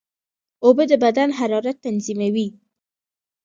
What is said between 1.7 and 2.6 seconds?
تنظیموي.